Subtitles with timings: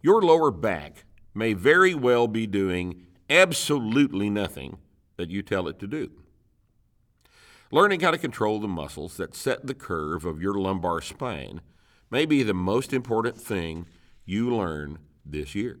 [0.00, 1.04] your lower back
[1.34, 4.78] may very well be doing absolutely nothing
[5.16, 6.10] that you tell it to do.
[7.70, 11.60] Learning how to control the muscles that set the curve of your lumbar spine
[12.10, 13.86] may be the most important thing
[14.24, 15.78] you learn this year.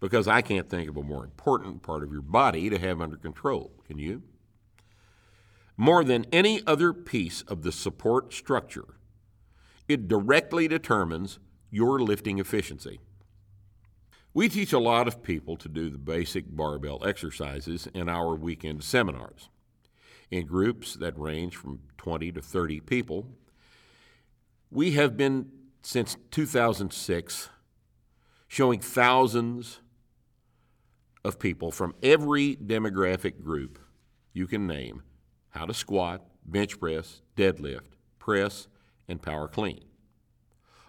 [0.00, 3.16] Because I can't think of a more important part of your body to have under
[3.16, 3.72] control.
[3.86, 4.22] Can you?
[5.76, 8.96] More than any other piece of the support structure,
[9.86, 11.38] it directly determines
[11.70, 13.00] your lifting efficiency.
[14.38, 18.84] We teach a lot of people to do the basic barbell exercises in our weekend
[18.84, 19.48] seminars.
[20.30, 23.26] In groups that range from 20 to 30 people,
[24.70, 25.50] we have been
[25.82, 27.48] since 2006
[28.46, 29.80] showing thousands
[31.24, 33.80] of people from every demographic group
[34.32, 35.02] you can name
[35.48, 38.68] how to squat, bench press, deadlift, press,
[39.08, 39.82] and power clean.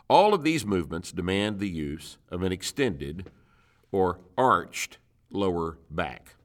[0.07, 3.31] All of these movements demand the use of an extended
[3.91, 4.97] or arched
[5.31, 6.35] lower back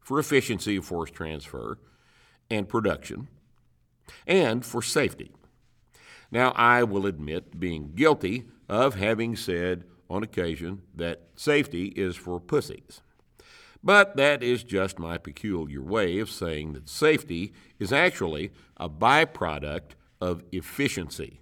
[0.00, 1.78] for efficiency of force transfer
[2.50, 3.28] and production
[4.26, 5.32] and for safety.
[6.30, 12.40] Now, I will admit being guilty of having said on occasion that safety is for
[12.40, 13.00] pussies.
[13.82, 19.92] But that is just my peculiar way of saying that safety is actually a byproduct
[20.20, 21.40] of efficiency,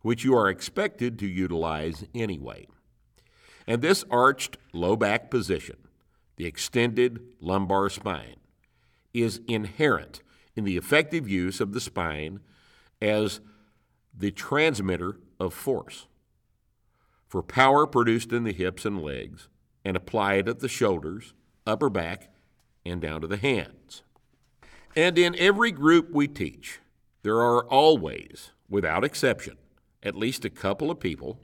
[0.00, 2.66] which you are expected to utilize anyway.
[3.70, 5.76] And this arched low back position,
[6.34, 8.40] the extended lumbar spine,
[9.14, 10.24] is inherent
[10.56, 12.40] in the effective use of the spine
[13.00, 13.40] as
[14.12, 16.08] the transmitter of force
[17.28, 19.46] for power produced in the hips and legs
[19.84, 21.32] and applied at the shoulders,
[21.64, 22.28] upper back,
[22.84, 24.02] and down to the hands.
[24.96, 26.80] And in every group we teach,
[27.22, 29.58] there are always, without exception,
[30.02, 31.38] at least a couple of people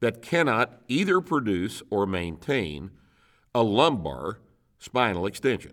[0.00, 2.90] that cannot either produce or maintain
[3.54, 4.38] a lumbar
[4.78, 5.72] spinal extension.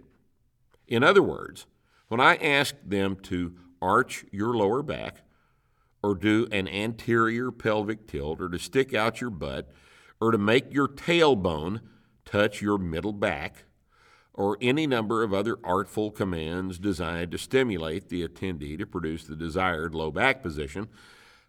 [0.87, 1.65] In other words,
[2.07, 5.21] when I ask them to arch your lower back,
[6.03, 9.69] or do an anterior pelvic tilt, or to stick out your butt,
[10.21, 11.81] or to make your tailbone
[12.23, 13.65] touch your middle back,
[14.33, 19.35] or any number of other artful commands designed to stimulate the attendee to produce the
[19.35, 20.87] desired low back position,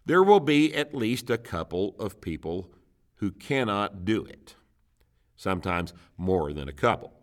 [0.09, 2.71] there will be at least a couple of people
[3.17, 4.55] who cannot do it,
[5.35, 7.13] sometimes more than a couple.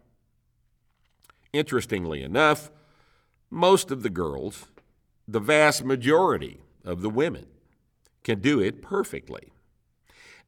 [1.52, 2.70] Interestingly enough,
[3.50, 4.66] most of the girls,
[5.26, 7.46] the vast majority of the women,
[8.22, 9.50] can do it perfectly.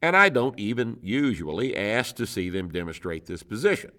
[0.01, 3.91] And I don't even usually ask to see them demonstrate this position.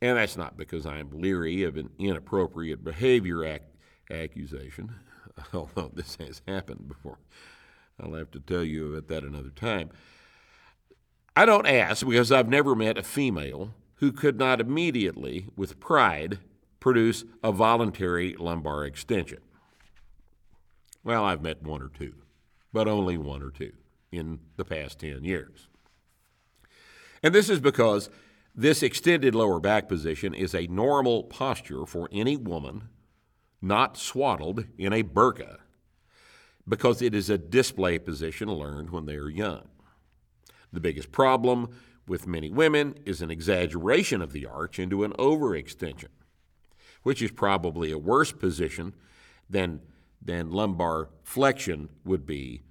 [0.00, 3.62] And that's not because I'm leery of an inappropriate behavior ac-
[4.10, 4.96] accusation,
[5.52, 7.18] although this has happened before.
[8.00, 9.90] I'll have to tell you about that another time.
[11.36, 16.38] I don't ask because I've never met a female who could not immediately, with pride,
[16.80, 19.38] produce a voluntary lumbar extension.
[21.04, 22.14] Well, I've met one or two,
[22.72, 23.72] but only one or two
[24.10, 25.68] in the past 10 years.
[27.22, 28.10] And this is because
[28.54, 32.88] this extended lower back position is a normal posture for any woman
[33.62, 35.58] not swaddled in a burqa
[36.68, 39.68] because it is a display position learned when they are young.
[40.72, 41.70] The biggest problem
[42.06, 46.08] with many women is an exaggeration of the arch into an overextension,
[47.02, 48.94] which is probably a worse position
[49.48, 49.80] than,
[50.20, 52.62] than lumbar flexion would be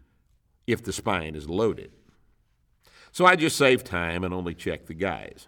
[0.68, 1.91] if the spine is loaded.
[3.12, 5.47] So I just save time and only check the guys.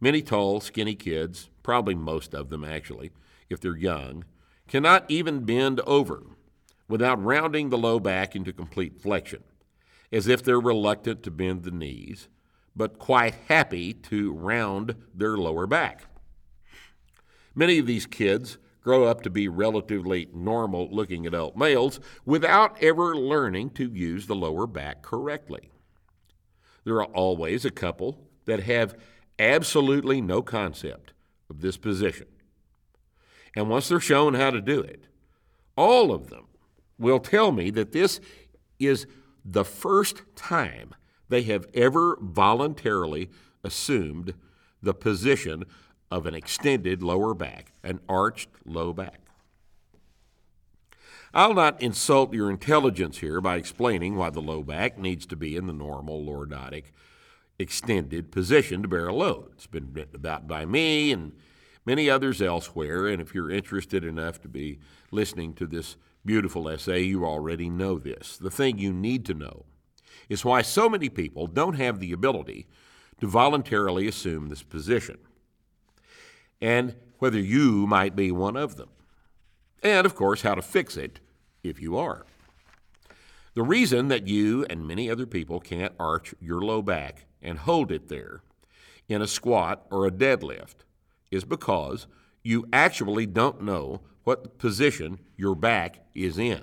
[0.00, 3.10] Many tall, skinny kids, probably most of them actually,
[3.50, 4.24] if they're young,
[4.68, 6.22] cannot even bend over
[6.88, 9.42] without rounding the low back into complete flexion,
[10.12, 12.28] as if they're reluctant to bend the knees,
[12.76, 16.04] but quite happy to round their lower back.
[17.54, 23.16] Many of these kids grow up to be relatively normal looking adult males without ever
[23.16, 25.70] learning to use the lower back correctly.
[26.84, 28.96] There are always a couple that have
[29.38, 31.12] absolutely no concept
[31.50, 32.28] of this position.
[33.54, 35.04] And once they're shown how to do it,
[35.76, 36.46] all of them
[36.98, 38.20] will tell me that this
[38.78, 39.06] is
[39.44, 40.94] the first time
[41.28, 43.30] they have ever voluntarily
[43.64, 44.34] assumed
[44.82, 45.64] the position
[46.10, 49.20] of an extended lower back, an arched low back.
[51.34, 55.56] I'll not insult your intelligence here by explaining why the low back needs to be
[55.56, 56.84] in the normal lordotic
[57.58, 59.50] extended position to bear a load.
[59.52, 61.32] It's been written about by me and
[61.88, 64.78] many others elsewhere, and if you're interested enough to be
[65.10, 68.36] listening to this beautiful essay, you already know this.
[68.36, 69.64] The thing you need to know
[70.28, 72.66] is why so many people don't have the ability
[73.22, 75.16] to voluntarily assume this position,
[76.60, 78.90] and whether you might be one of them.
[79.82, 81.20] And, of course, how to fix it
[81.62, 82.26] if you are.
[83.54, 87.90] The reason that you and many other people can't arch your low back and hold
[87.90, 88.42] it there
[89.08, 90.84] in a squat or a deadlift
[91.30, 92.06] is because
[92.42, 96.62] you actually don't know what position your back is in.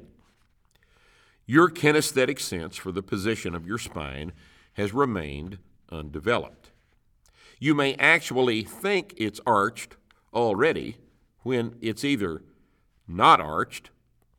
[1.46, 4.32] Your kinesthetic sense for the position of your spine
[4.74, 5.60] has remained
[5.92, 6.72] undeveloped.
[7.60, 9.96] You may actually think it's arched
[10.34, 10.98] already
[11.44, 12.42] when it's either
[13.08, 13.92] not arched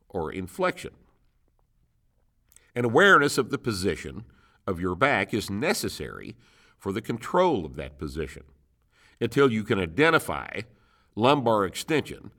[0.09, 0.93] or in flexion.
[2.75, 4.25] An awareness of the position
[4.67, 6.37] of your back is necessary
[6.77, 8.43] for the control of that position
[9.21, 10.61] until you can identify
[11.15, 12.31] lumbar extension.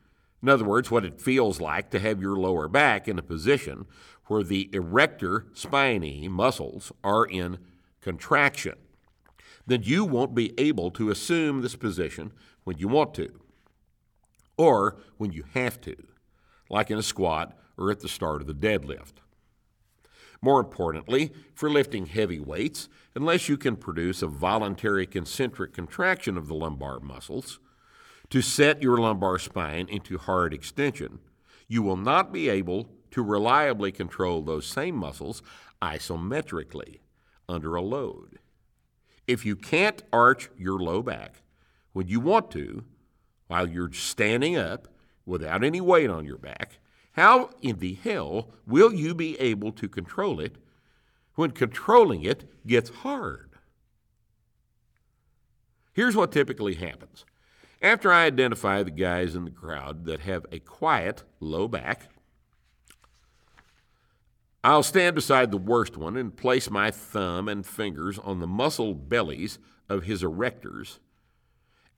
[0.41, 3.85] In other words, what it feels like to have your lower back in a position
[4.25, 7.57] where the erector spinae muscles are in
[8.01, 8.75] contraction.
[9.65, 12.31] Then you won't be able to assume this position
[12.63, 13.39] when you want to
[14.57, 15.95] or when you have to,
[16.69, 19.13] like in a squat or at the start of the deadlift.
[20.41, 26.47] More importantly, for lifting heavy weights, unless you can produce a voluntary concentric contraction of
[26.47, 27.59] the lumbar muscles
[28.29, 31.19] to set your lumbar spine into hard extension,
[31.67, 35.41] you will not be able to reliably control those same muscles
[35.81, 36.99] isometrically
[37.49, 38.39] under a load.
[39.27, 41.41] If you can't arch your low back
[41.93, 42.83] when you want to,
[43.47, 44.87] while you're standing up
[45.25, 46.79] without any weight on your back,
[47.17, 50.55] how in the hell will you be able to control it
[51.33, 53.49] when controlling it gets hard?
[55.93, 57.25] Here's what typically happens.
[57.81, 62.07] After I identify the guys in the crowd that have a quiet low back,
[64.63, 69.09] I'll stand beside the worst one and place my thumb and fingers on the muscled
[69.09, 69.57] bellies
[69.89, 70.99] of his erectors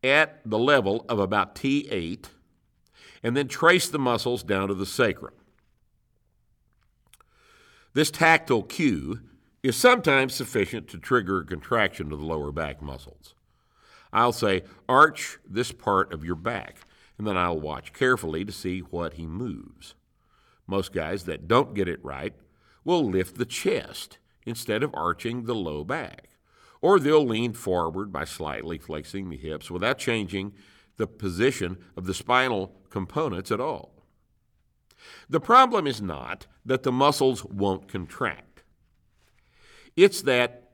[0.02, 2.26] at the level of about T8
[3.24, 5.34] and then trace the muscles down to the sacrum.
[7.94, 9.20] This tactile cue
[9.64, 13.34] is sometimes sufficient to trigger a contraction of the lower back muscles.
[14.14, 16.78] I'll say, arch this part of your back,
[17.18, 19.96] and then I'll watch carefully to see what he moves.
[20.66, 22.34] Most guys that don't get it right
[22.84, 26.30] will lift the chest instead of arching the low back,
[26.82, 30.54] or they'll lean forward by slightly flexing the hips without changing
[31.00, 34.04] the position of the spinal components at all.
[35.30, 38.62] The problem is not that the muscles won't contract,
[39.96, 40.72] it's that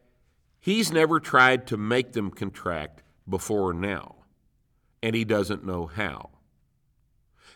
[0.59, 4.15] he's never tried to make them contract before now,
[5.01, 6.31] and he doesn't know how.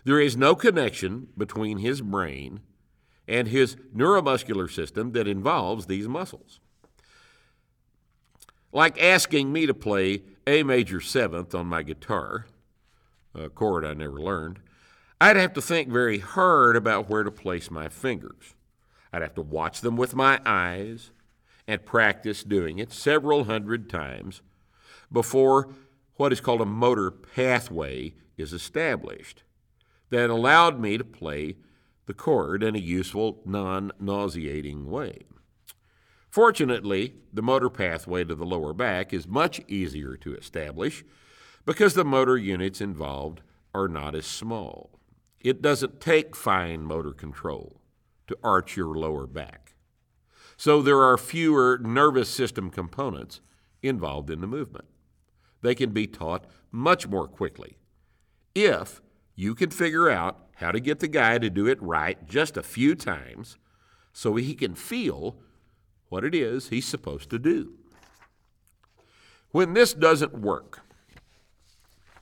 [0.06, 2.62] There is no connection between his brain
[3.27, 6.60] and his neuromuscular system that involves these muscles.
[8.72, 12.45] Like asking me to play A major seventh on my guitar
[13.34, 14.60] a chord I never learned,
[15.22, 18.56] I'd have to think very hard about where to place my fingers.
[19.12, 21.12] I'd have to watch them with my eyes
[21.68, 24.42] and practice doing it several hundred times
[25.12, 25.74] before
[26.16, 29.44] what is called a motor pathway is established
[30.10, 31.56] that allowed me to play
[32.06, 35.25] the chord in a useful, non nauseating way.
[36.30, 41.03] Fortunately, the motor pathway to the lower back is much easier to establish
[41.66, 43.42] because the motor units involved
[43.74, 45.00] are not as small.
[45.39, 47.82] It doesn't take fine motor control
[48.28, 49.75] to arch your lower back.
[50.58, 53.39] So there are fewer nervous system components
[53.82, 54.86] involved in the movement.
[55.62, 57.78] They can be taught much more quickly
[58.54, 59.01] if
[59.36, 62.63] you can figure out how to get the guy to do it right just a
[62.63, 63.58] few times
[64.12, 65.38] so he can feel
[66.10, 67.74] what it is he's supposed to do.
[69.51, 70.82] When this doesn't work,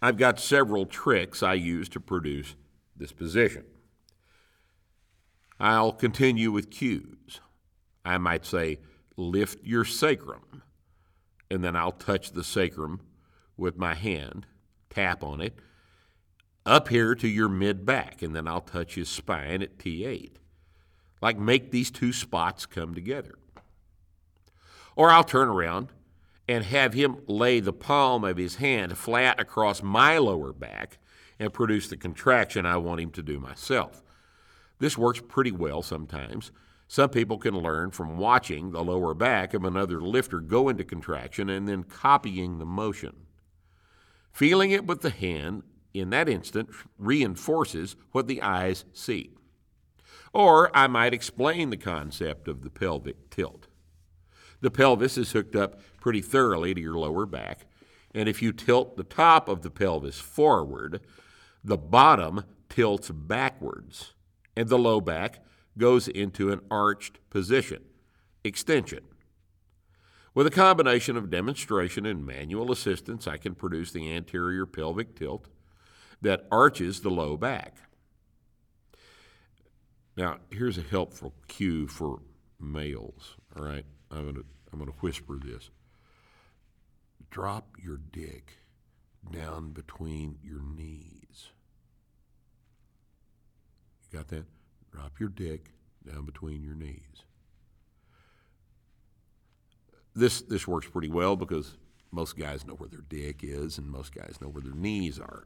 [0.01, 2.55] I've got several tricks I use to produce
[2.95, 3.63] this position.
[5.59, 7.39] I'll continue with cues.
[8.05, 8.79] I might say,
[9.15, 10.63] lift your sacrum,
[11.49, 13.01] and then I'll touch the sacrum
[13.57, 14.45] with my hand,
[14.89, 15.55] tap on it,
[16.65, 20.33] up here to your mid back, and then I'll touch his spine at T8.
[21.21, 23.35] Like make these two spots come together.
[24.95, 25.89] Or I'll turn around
[26.47, 30.97] and have him lay the palm of his hand flat across my lower back
[31.39, 34.03] and produce the contraction I want him to do myself.
[34.79, 36.51] This works pretty well sometimes.
[36.87, 41.49] Some people can learn from watching the lower back of another lifter go into contraction
[41.49, 43.27] and then copying the motion.
[44.31, 45.63] Feeling it with the hand
[45.93, 49.31] in that instant reinforces what the eyes see.
[50.33, 53.66] Or I might explain the concept of the pelvic tilt.
[54.61, 57.65] The pelvis is hooked up pretty thoroughly to your lower back,
[58.13, 61.01] and if you tilt the top of the pelvis forward,
[61.63, 64.13] the bottom tilts backwards,
[64.55, 65.43] and the low back
[65.77, 67.83] goes into an arched position,
[68.43, 69.03] extension.
[70.33, 75.47] With a combination of demonstration and manual assistance, I can produce the anterior pelvic tilt
[76.21, 77.77] that arches the low back.
[80.15, 82.21] Now, here's a helpful cue for
[82.59, 83.85] males, all right?
[84.11, 85.69] I'm going to I'm going to whisper this.
[87.29, 88.57] Drop your dick
[89.31, 91.51] down between your knees.
[94.11, 94.45] You got that?
[94.91, 95.71] Drop your dick
[96.05, 97.23] down between your knees.
[100.15, 101.77] This this works pretty well because
[102.11, 105.45] most guys know where their dick is and most guys know where their knees are.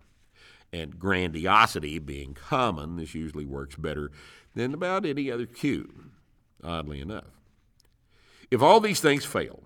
[0.71, 4.11] And grandiosity being common, this usually works better
[4.55, 6.11] than about any other cue,
[6.63, 7.40] oddly enough.
[8.51, 9.63] If all these things fail,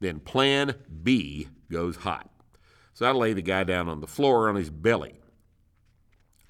[0.00, 2.30] then plan B goes hot.
[2.92, 5.18] So I lay the guy down on the floor on his belly,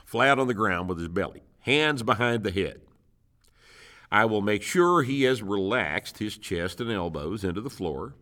[0.04, 2.80] flat on the ground with his belly, hands behind the head.
[4.10, 8.14] I will make sure he has relaxed his chest and elbows into the floor.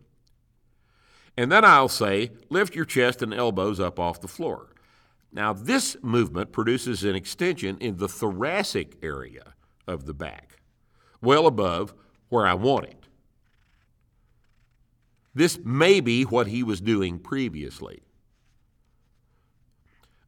[1.35, 4.73] And then I'll say, lift your chest and elbows up off the floor.
[5.33, 9.53] Now, this movement produces an extension in the thoracic area
[9.87, 10.61] of the back,
[11.21, 11.93] well above
[12.29, 13.00] where I want it.
[15.33, 18.01] This may be what he was doing previously.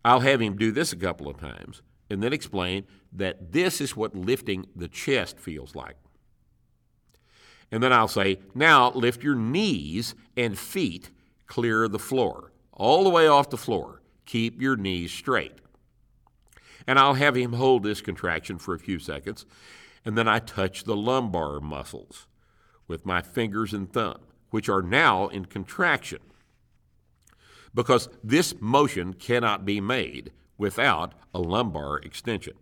[0.05, 3.95] I'll have him do this a couple of times and then explain that this is
[3.95, 5.95] what lifting the chest feels like.
[7.71, 11.09] And then I'll say, now lift your knees and feet
[11.47, 14.01] clear of the floor, all the way off the floor.
[14.25, 15.53] Keep your knees straight.
[16.85, 19.45] And I'll have him hold this contraction for a few seconds,
[20.05, 22.27] and then I touch the lumbar muscles
[22.87, 24.19] with my fingers and thumb
[24.53, 26.19] which are now in contraction.
[27.73, 32.53] Because this motion cannot be made without a lumbar extension.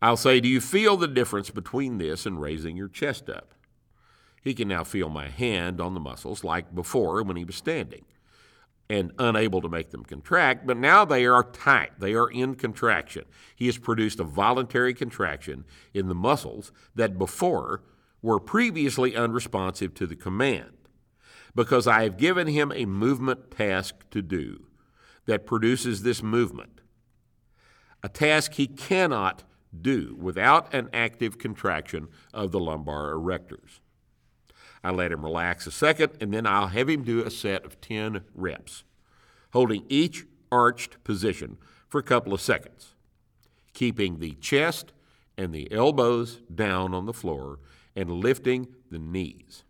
[0.00, 3.52] I'll say, Do you feel the difference between this and raising your chest up?
[4.40, 8.04] He can now feel my hand on the muscles like before when he was standing
[8.88, 11.98] and unable to make them contract, but now they are tight.
[11.98, 13.24] They are in contraction.
[13.56, 17.82] He has produced a voluntary contraction in the muscles that before
[18.24, 20.72] were previously unresponsive to the command,
[21.54, 24.64] because I have given him a movement task to do
[25.26, 26.80] that produces this movement,
[28.02, 29.42] a task he cannot
[29.78, 33.80] do without an active contraction of the lumbar erectors.
[34.82, 37.78] I let him relax a second, and then I'll have him do a set of
[37.82, 38.84] 10 reps,
[39.52, 42.94] holding each arched position for a couple of seconds,
[43.74, 44.94] keeping the chest
[45.36, 47.58] and the elbows down on the floor
[47.96, 49.64] and lifting the knees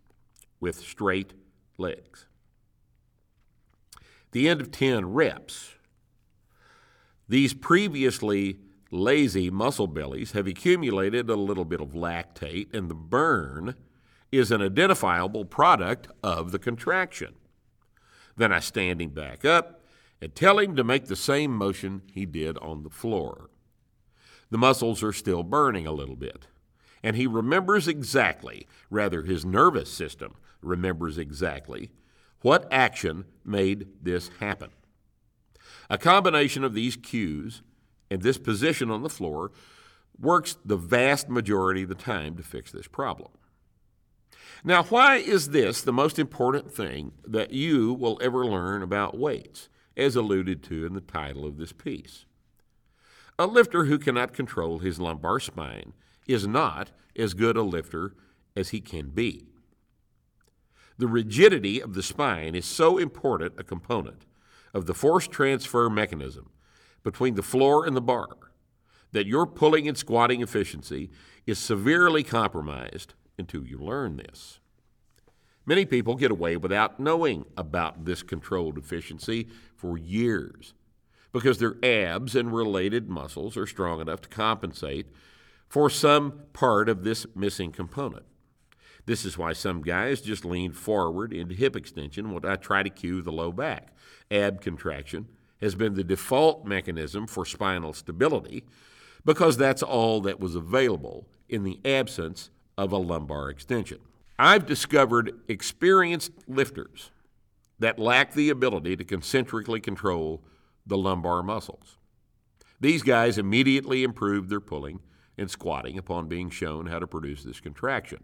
[0.59, 1.33] with straight
[1.77, 2.25] legs.
[4.31, 5.75] The end of 10 reps,
[7.27, 8.57] these previously
[8.91, 13.75] lazy muscle bellies have accumulated a little bit of lactate, and the burn
[14.31, 17.35] is an identifiable product of the contraction.
[18.35, 19.81] Then I stand him back up
[20.21, 23.49] and tell him to make the same motion he did on the floor.
[24.49, 26.47] The muscles are still burning a little bit
[27.05, 31.91] and he remembers exactly, rather, his nervous system remembers exactly,
[32.41, 34.71] what action made this happen.
[35.87, 37.61] A combination of these cues
[38.09, 39.51] and this position on the floor
[40.19, 43.29] works the vast majority of the time to fix this problem.
[44.63, 49.69] Now, why is this the most important thing that you will ever learn about weights,
[49.95, 52.25] as alluded to in the title of this piece?
[53.37, 55.93] A lifter who cannot control his lumbar spine
[56.27, 58.13] is not as good a lifter
[58.55, 59.47] as he can be.
[60.97, 64.25] The rigidity of the spine is so important a component
[64.73, 66.49] of the force transfer mechanism
[67.03, 68.27] between the floor and the bar
[69.11, 71.09] that your pulling and squatting efficiency
[71.45, 74.59] is severely compromised until you learn this.
[75.65, 80.73] Many people get away without knowing about this control efficiency for years
[81.31, 85.07] because their abs and related muscles are strong enough to compensate
[85.67, 88.25] for some part of this missing component.
[89.05, 92.89] This is why some guys just lean forward into hip extension when I try to
[92.89, 93.95] cue the low back.
[94.31, 95.27] Ab contraction
[95.61, 98.65] has been the default mechanism for spinal stability
[99.23, 103.99] because that's all that was available in the absence of a lumbar extension.
[104.37, 107.11] I've discovered experienced lifters
[107.79, 110.43] that lack the ability to concentrically control
[110.85, 111.97] the lumbar muscles.
[112.79, 114.99] These guys immediately improve their pulling
[115.37, 118.23] and squatting upon being shown how to produce this contraction.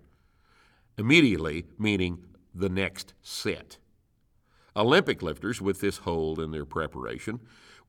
[0.97, 3.77] Immediately, meaning the next set.
[4.75, 7.39] Olympic lifters with this hold in their preparation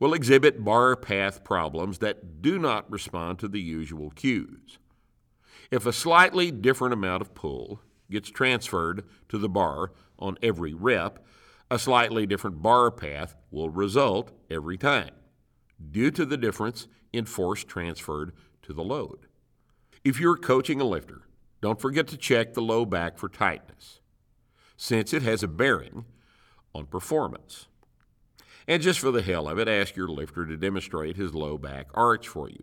[0.01, 4.79] will exhibit bar path problems that do not respond to the usual cues.
[5.71, 11.25] If a slightly different amount of pull gets transferred to the bar on every rep,
[11.71, 15.13] a slightly different bar path will result every time
[15.91, 19.27] due to the difference in force transferred to the load.
[20.05, 21.23] If you're coaching a lifter,
[21.61, 24.01] don't forget to check the low back for tightness,
[24.77, 26.05] since it has a bearing
[26.75, 27.69] on performance.
[28.67, 31.89] And just for the hell of it, ask your lifter to demonstrate his low back
[31.95, 32.63] arch for you.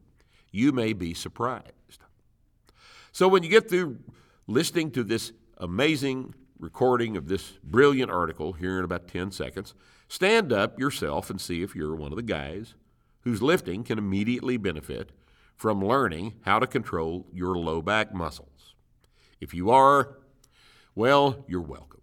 [0.52, 2.04] You may be surprised.
[3.12, 4.00] So when you get through
[4.48, 9.74] listening to this amazing recording of this brilliant article here in about 10 seconds,
[10.08, 12.76] stand up yourself and see if you're one of the guys
[13.22, 15.12] whose lifting can immediately benefit
[15.60, 18.76] from learning how to control your low back muscles.
[19.42, 20.18] If you are,
[20.96, 21.99] well, you're welcome.